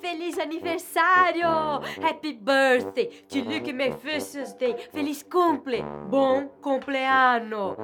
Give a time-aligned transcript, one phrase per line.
[0.00, 1.46] Feliz aniversário!
[2.02, 3.06] Happy birthday!
[3.28, 4.76] To my first day!
[4.92, 5.82] Feliz cumple!
[6.08, 7.76] Bom compleanno!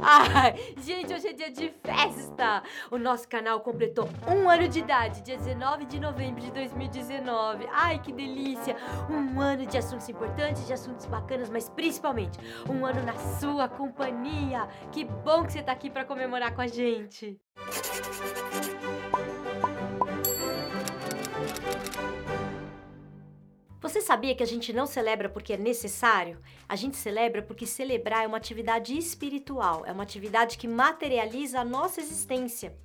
[0.00, 2.62] Ai, gente, hoje é dia de festa!
[2.90, 7.68] O nosso canal completou um ano de idade, dia 19 de novembro de 2019.
[7.72, 8.76] Ai, que delícia!
[9.08, 12.38] Um ano de assuntos importantes, de assuntos bacanas, mas principalmente
[12.68, 14.68] um ano na sua companhia.
[14.90, 17.29] Que bom que você tá aqui para comemorar com a gente.
[23.80, 26.38] Você sabia que a gente não celebra porque é necessário?
[26.68, 31.64] A gente celebra porque celebrar é uma atividade espiritual, é uma atividade que materializa a
[31.64, 32.76] nossa existência.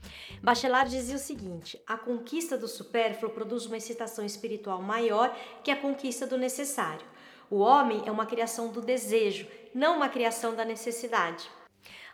[0.41, 5.75] Bachelard dizia o seguinte: a conquista do supérfluo produz uma excitação espiritual maior que a
[5.75, 7.05] conquista do necessário.
[7.51, 11.47] O homem é uma criação do desejo, não uma criação da necessidade.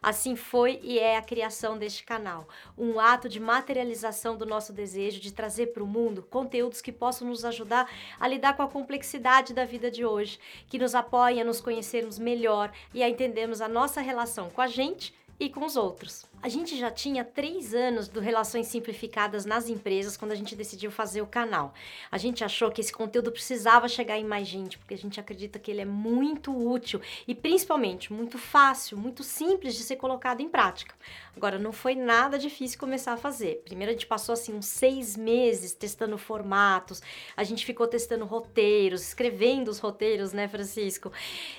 [0.02, 5.20] Assim foi e é a criação deste canal, um ato de materialização do nosso desejo
[5.20, 7.88] de trazer para o mundo conteúdos que possam nos ajudar
[8.20, 12.18] a lidar com a complexidade da vida de hoje, que nos apoiem a nos conhecermos
[12.18, 16.31] melhor e a entendermos a nossa relação com a gente e com os outros.
[16.44, 20.90] A gente já tinha três anos do Relações Simplificadas nas empresas quando a gente decidiu
[20.90, 21.72] fazer o canal.
[22.12, 25.60] A gente achou que esse conteúdo precisava chegar em mais gente, porque a gente acredita
[25.60, 30.50] que ele é muito útil e principalmente muito fácil, muito simples de ser colocado em
[30.50, 30.96] prática.
[31.38, 33.62] Agora, não foi nada difícil começar a fazer.
[33.64, 37.04] Primeiro a gente passou assim uns seis meses testando formatos,
[37.38, 41.12] a gente ficou testando roteiros, escrevendo os roteiros, né, Francisco?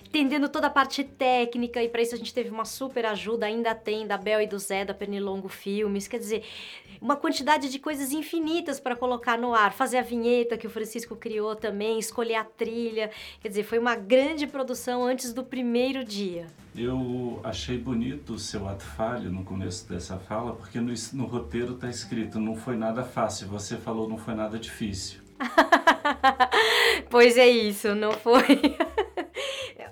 [0.04, 3.76] Entendendo toda a parte técnica e para isso a gente teve uma super ajuda, ainda
[3.76, 6.44] tem, da Bel e do Zé, da Pernilongo Filmes, quer dizer,
[6.98, 9.70] uma quantidade de coisas infinitas para colocar no ar.
[9.74, 13.10] Fazer a vinheta que o Francisco criou também, escolher a trilha,
[13.42, 16.46] quer dizer, foi uma grande produção antes do primeiro dia.
[16.74, 21.74] Eu achei bonito o seu ato falho no começo dessa fala, porque no, no roteiro
[21.74, 25.20] está escrito: não foi nada fácil, você falou não foi nada difícil.
[27.10, 28.42] pois é isso, não foi.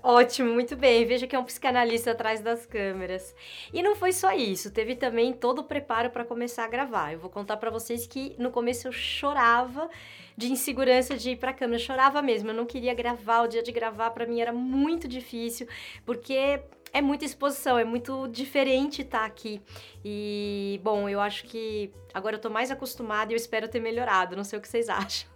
[0.03, 1.05] Ótimo, muito bem.
[1.05, 3.35] Veja que é um psicanalista atrás das câmeras.
[3.73, 7.13] E não foi só isso, teve também todo o preparo para começar a gravar.
[7.13, 9.91] Eu vou contar para vocês que no começo eu chorava
[10.37, 12.51] de insegurança de ir para a câmera, eu chorava mesmo.
[12.51, 15.69] Eu não queria gravar, o dia de gravar para mim era muito difícil,
[16.07, 16.61] porque
[16.93, 19.63] é muita exposição, é muito diferente estar tá aqui.
[20.05, 24.35] E, bom, eu acho que agora eu tô mais acostumada e eu espero ter melhorado,
[24.35, 25.29] não sei o que vocês acham.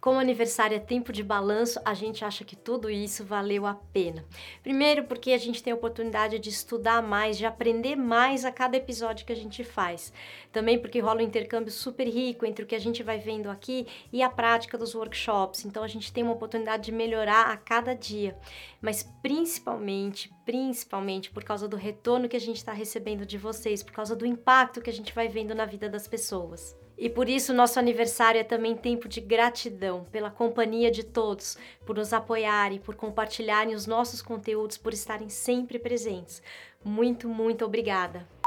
[0.00, 4.24] Como aniversário é tempo de balanço, a gente acha que tudo isso valeu a pena.
[4.62, 8.76] Primeiro, porque a gente tem a oportunidade de estudar mais, de aprender mais a cada
[8.76, 10.12] episódio que a gente faz.
[10.52, 13.86] Também porque rola um intercâmbio super rico entre o que a gente vai vendo aqui
[14.12, 15.64] e a prática dos workshops.
[15.64, 18.36] Então a gente tem uma oportunidade de melhorar a cada dia.
[18.80, 20.91] Mas principalmente, principalmente
[21.30, 24.80] por causa do retorno que a gente está recebendo de vocês, por causa do impacto
[24.82, 26.76] que a gente vai vendo na vida das pessoas.
[26.98, 31.96] E por isso, nosso aniversário é também tempo de gratidão pela companhia de todos, por
[31.96, 36.42] nos apoiarem, por compartilharem os nossos conteúdos, por estarem sempre presentes.
[36.84, 38.41] Muito, muito obrigada!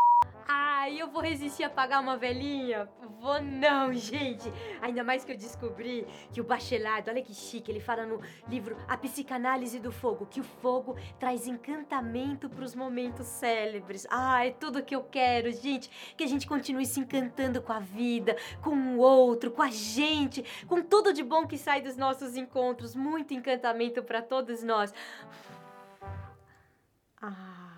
[0.86, 2.88] Aí eu vou resistir a pagar uma velhinha?
[3.20, 4.48] Vou não, gente.
[4.84, 8.78] Ainda mais que eu descobri que o Bachelard, olha que chique, ele fala no livro
[8.88, 14.06] A Psicanálise do Fogo, que o fogo traz encantamento para os momentos célebres.
[14.12, 15.90] Ah, é tudo que eu quero, gente.
[16.16, 20.46] Que a gente continue se encantando com a vida, com o outro, com a gente,
[20.68, 22.96] com tudo de bom que sai dos nossos encontros.
[22.96, 24.94] Muito encantamento para todos nós.
[27.20, 27.75] Ah.